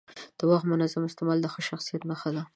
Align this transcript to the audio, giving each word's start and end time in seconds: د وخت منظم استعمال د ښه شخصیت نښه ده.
د 0.37 0.39
وخت 0.49 0.65
منظم 0.71 1.03
استعمال 1.05 1.37
د 1.41 1.45
ښه 1.53 1.61
شخصیت 1.69 2.01
نښه 2.09 2.29
ده. 2.35 2.43